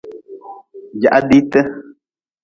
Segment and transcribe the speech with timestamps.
[1.01, 1.61] Jaha diite.